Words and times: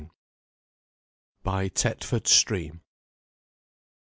BY 1.43 1.67
TETFORD 1.75 2.25
STREAM. 2.27 2.81